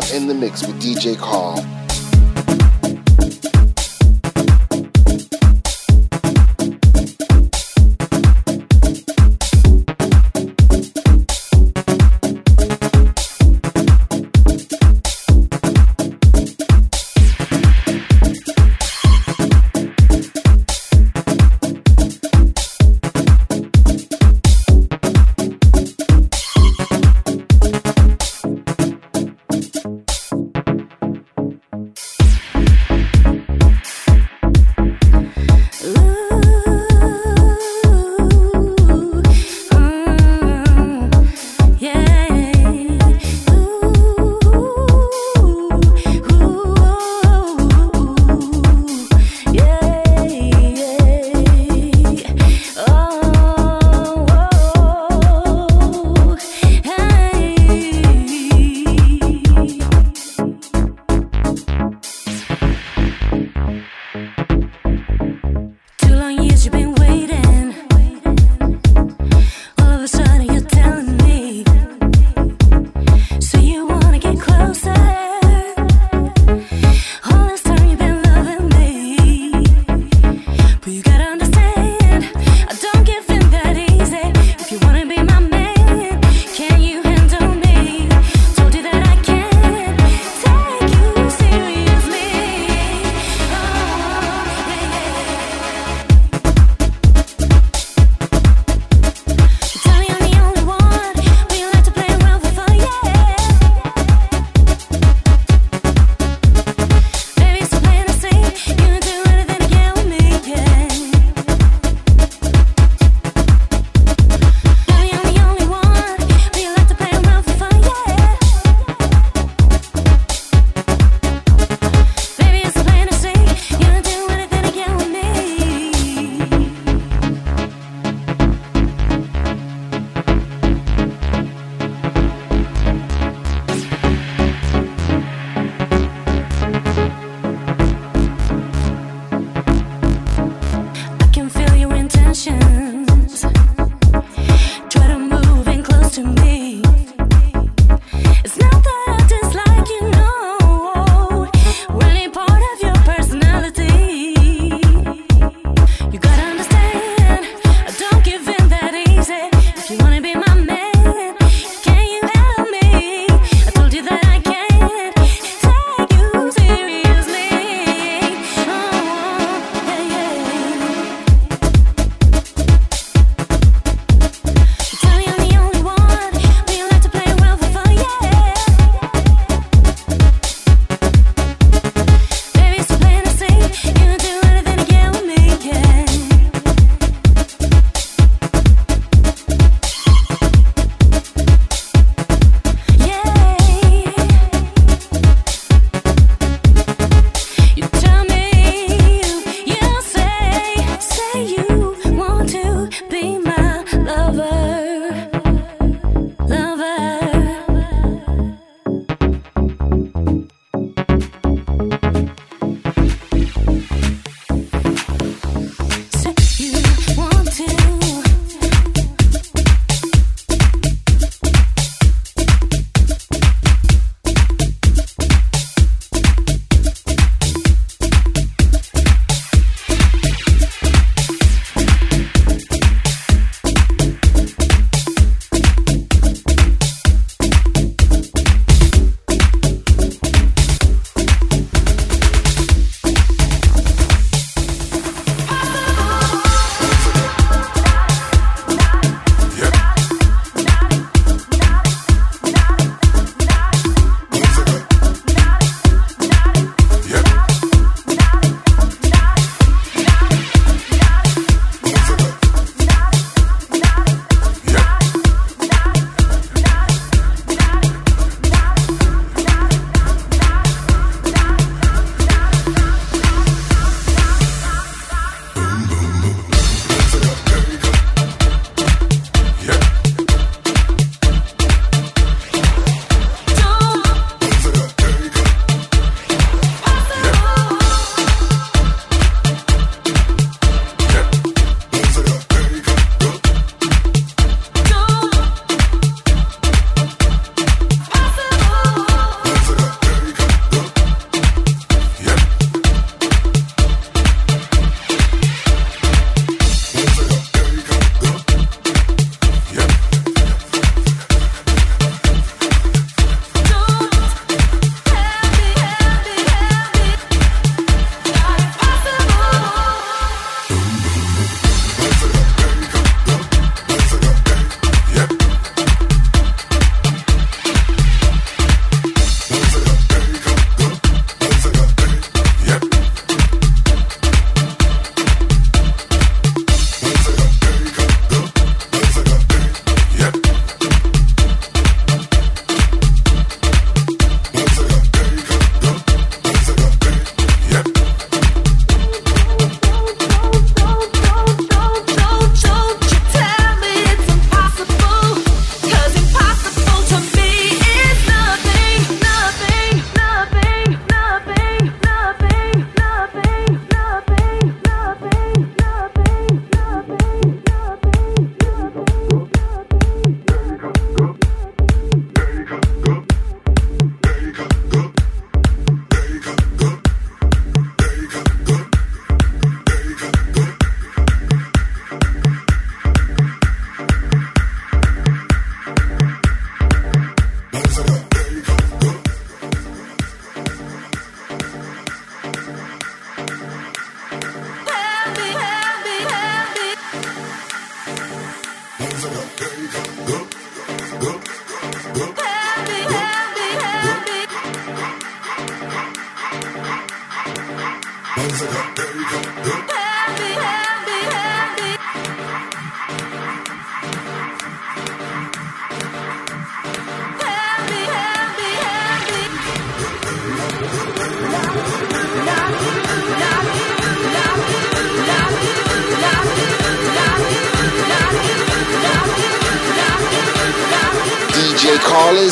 Live 0.00 0.14
in 0.14 0.28
the 0.28 0.34
mix 0.34 0.66
with 0.66 0.80
DJ 0.80 1.18
Carl. 1.18 1.79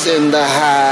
In 0.08 0.30
the 0.30 0.42
house. 0.42 0.87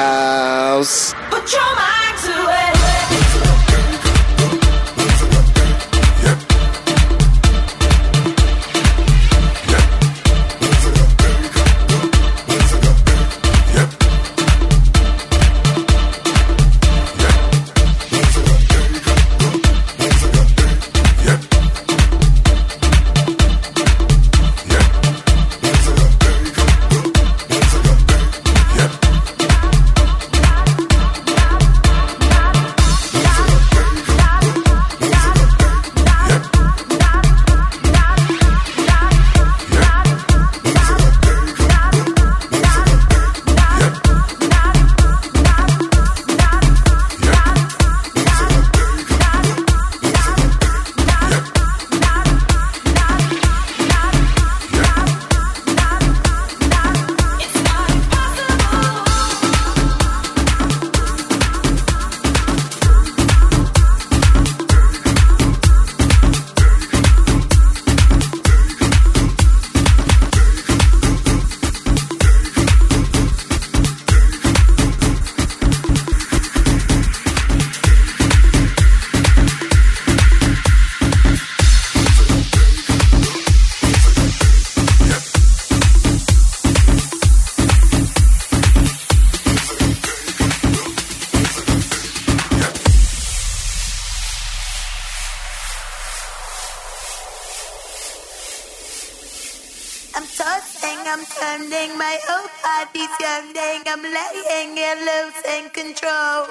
control. 105.76 106.48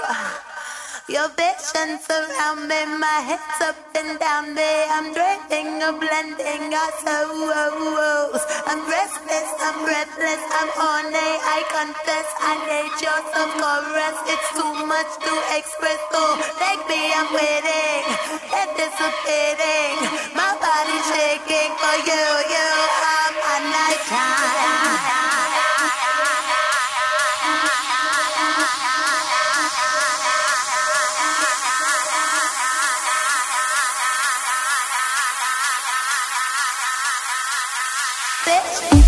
Your 1.10 1.30
vision 1.34 1.98
surround 1.98 2.70
me, 2.70 2.82
my 3.02 3.20
head's 3.26 3.62
up 3.62 3.78
and 3.98 4.20
down 4.22 4.54
me. 4.54 4.72
I'm 4.94 5.14
dreaming 5.18 5.82
of 5.82 5.98
blending 5.98 6.70
our 6.70 6.94
souls. 7.02 8.44
I'm 8.70 8.82
restless, 8.86 9.50
I'm 9.66 9.78
breathless, 9.82 10.44
I'm 10.62 10.70
horny. 10.78 11.32
I 11.42 11.60
confess, 11.74 12.30
I 12.38 12.54
need 12.70 12.94
your 13.02 13.22
chorus. 13.34 14.18
It's 14.30 14.50
too 14.54 14.74
much 14.86 15.12
to 15.26 15.34
express, 15.58 16.02
so 16.14 16.22
take 16.62 16.86
me, 16.86 17.02
I'm 17.18 17.30
waiting. 17.34 18.06
It 18.62 18.70
dissipating, 18.78 19.98
my 20.38 20.54
body's 20.62 21.06
shaking 21.10 21.74
for 21.82 21.98
you, 22.06 22.26
you. 22.54 22.70
I'm 23.02 23.36
a 23.42 23.58
night. 23.74 25.25
bitch. 38.46 39.05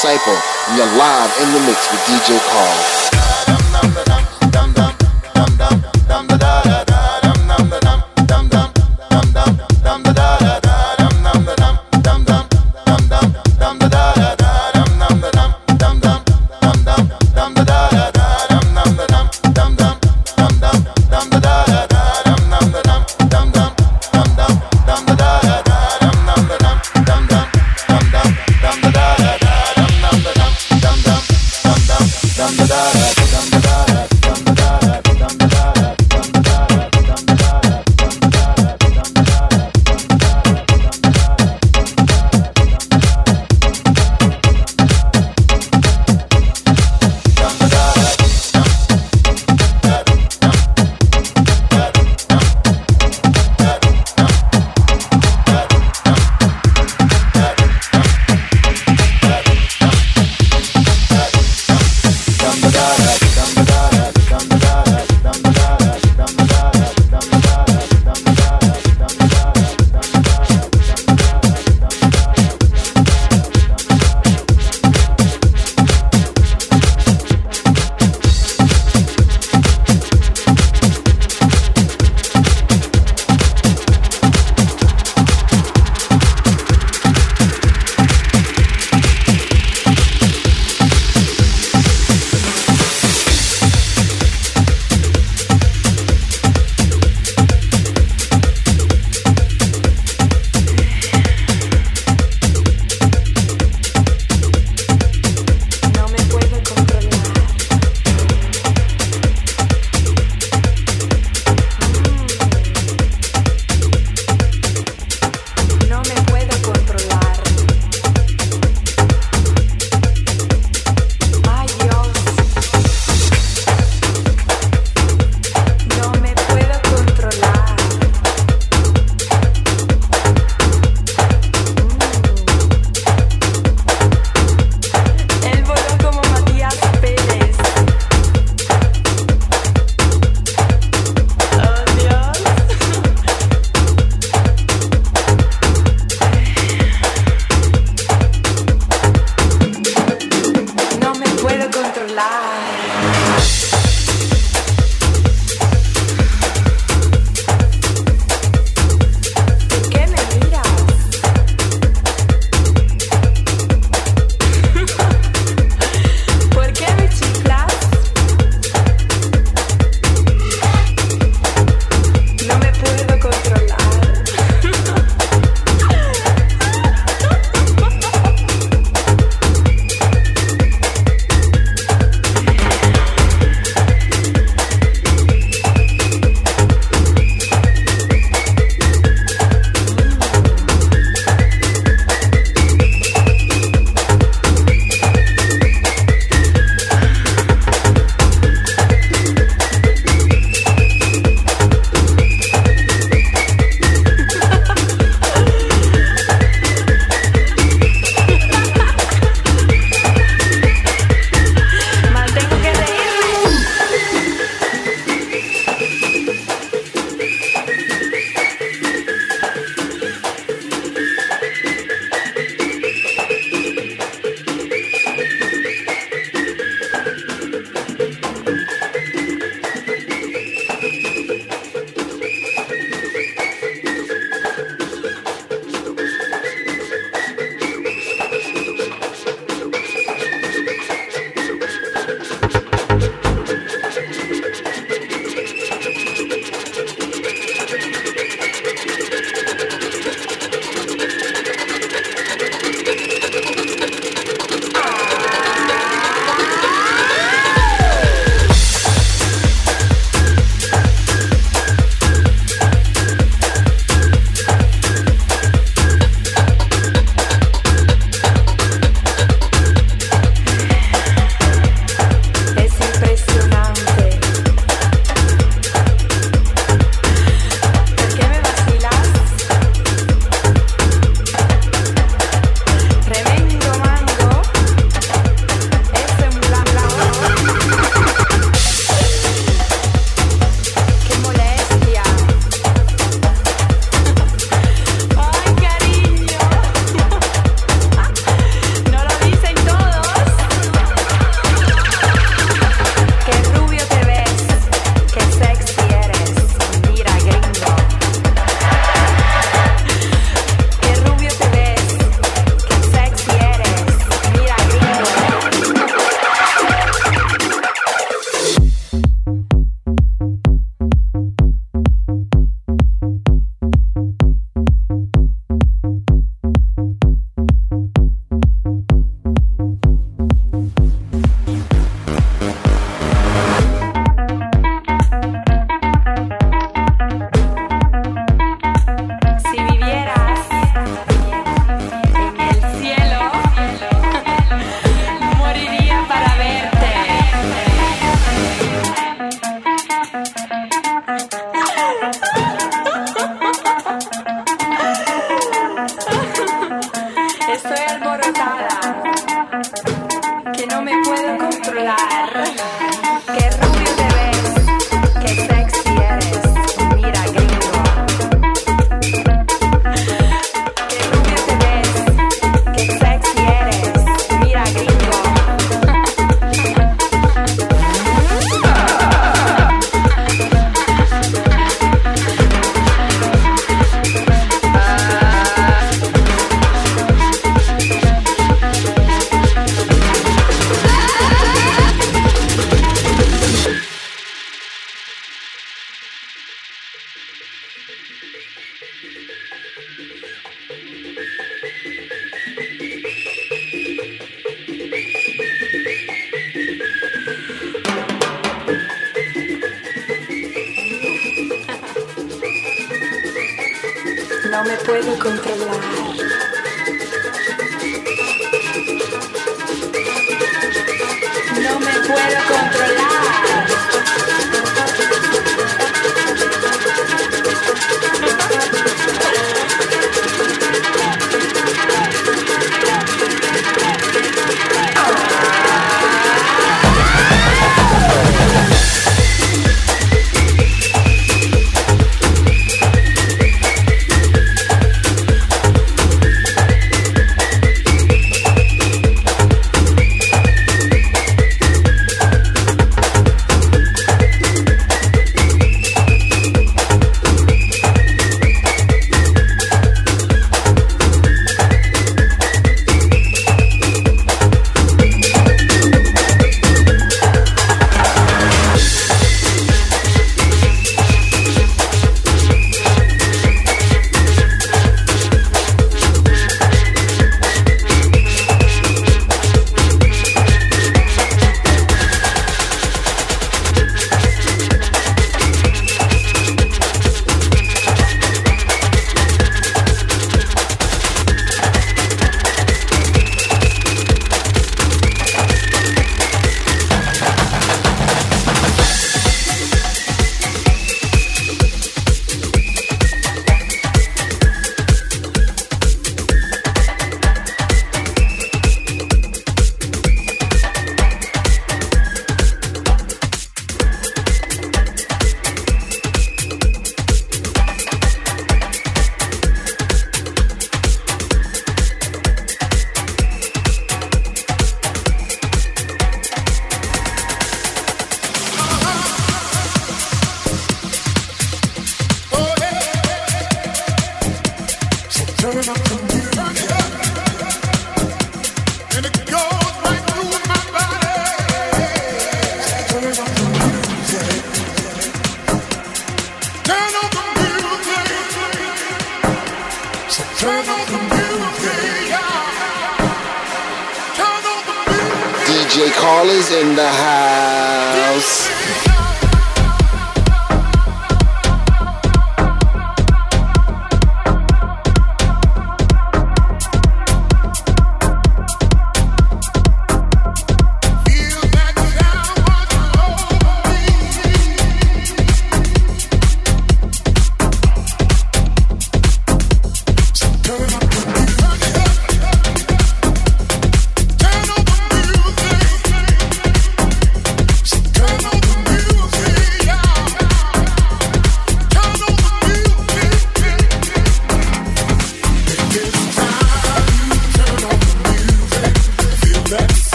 Disciple. 0.00 0.32
You're 0.74 0.86
live 0.96 1.30
in 1.42 1.52
the 1.52 1.60
mix 1.66 1.90
with 1.92 2.00
DJ 2.06 2.40
Carl. 2.48 3.19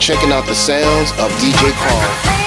Checking 0.00 0.32
out 0.32 0.46
the 0.46 0.54
sounds 0.54 1.12
of 1.12 1.30
DJ 1.32 1.70
Carl. 1.72 2.39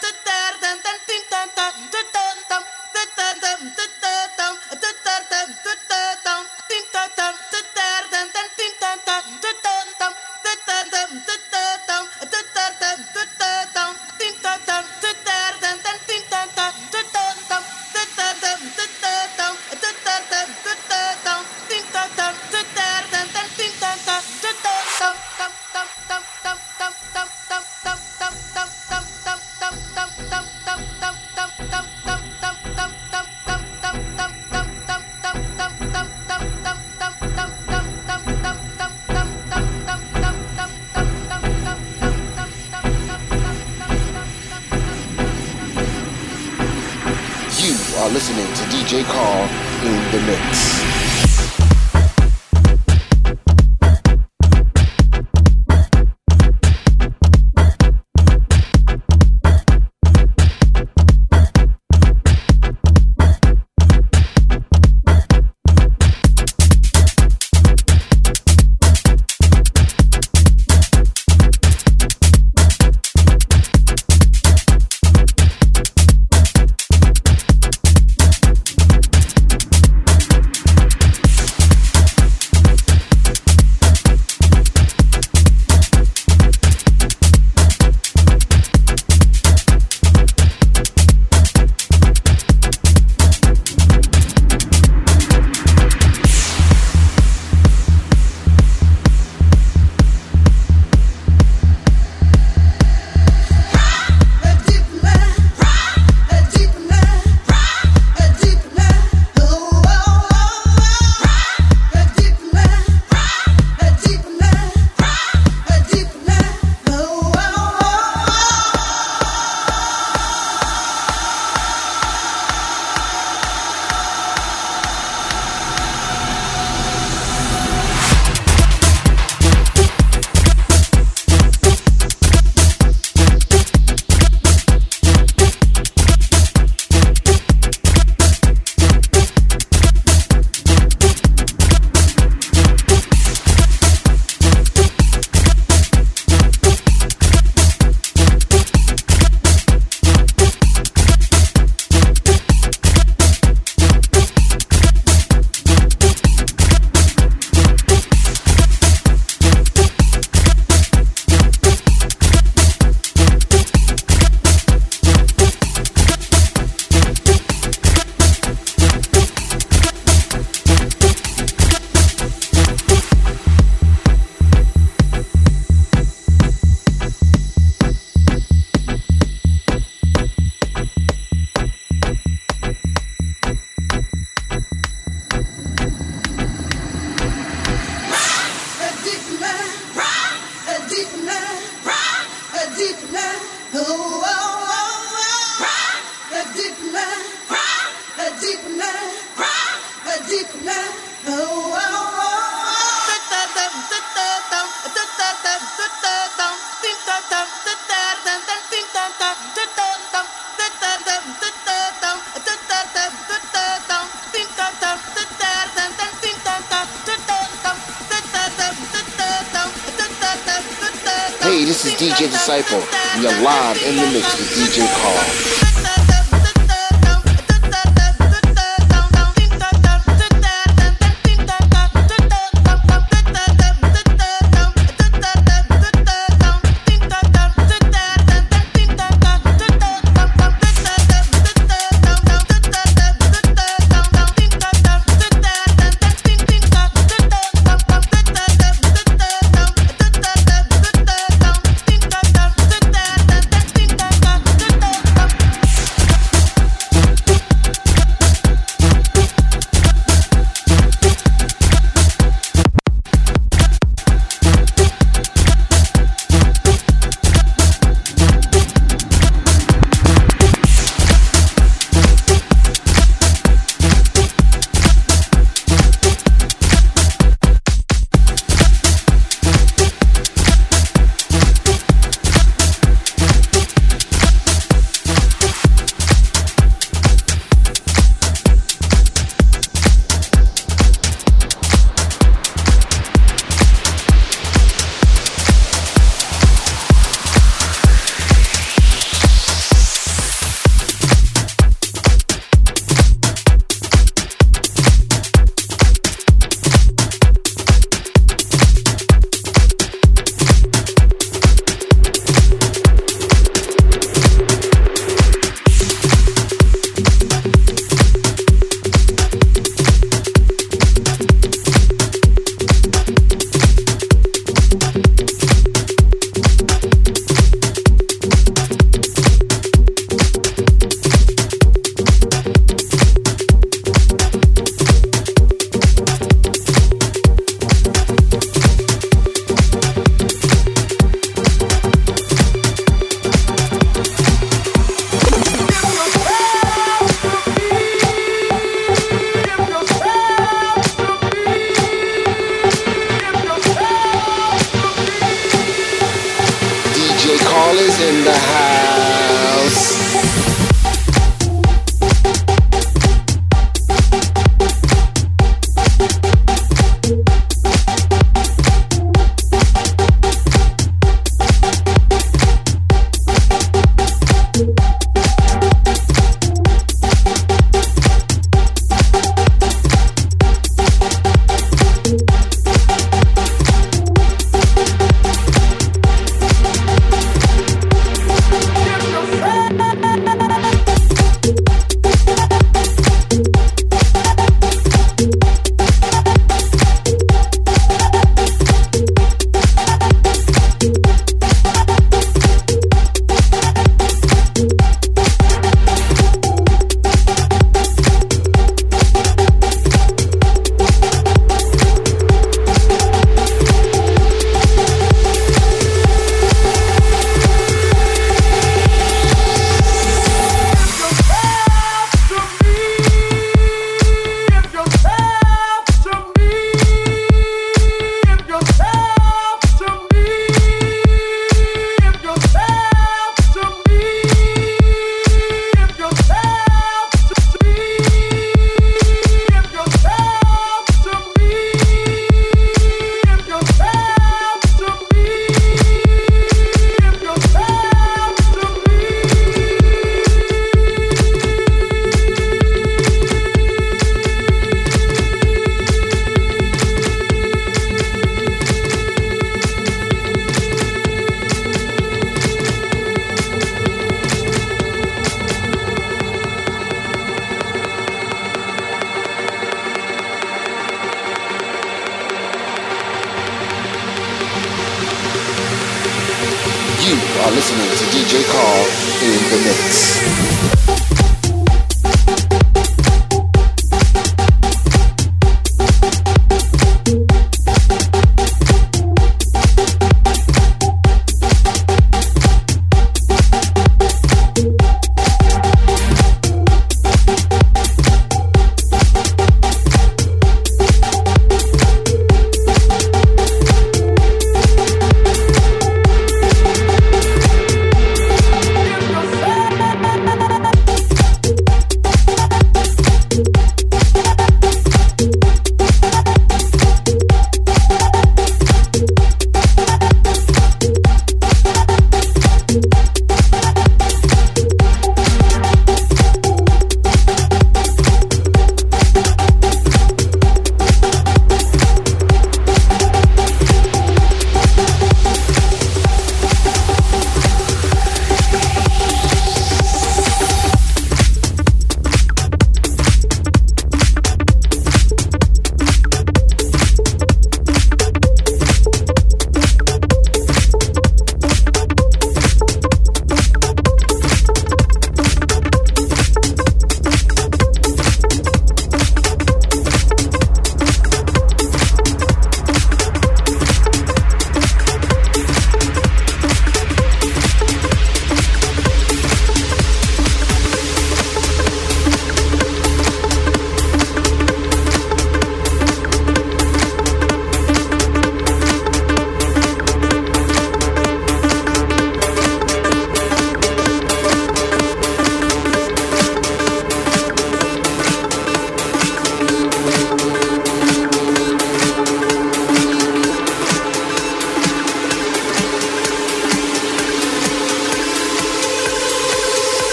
Disciple. 222.44 222.82
You're 223.20 223.40
live 223.40 223.80
in 223.84 223.94
the 223.94 224.10
mix 224.10 224.36
with 224.36 224.48
DJ 224.50 224.92
Carl. 225.00 225.71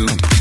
you. 0.00 0.39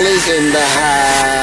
Is 0.00 0.28
in 0.28 0.52
the 0.52 0.60
house. 0.60 1.37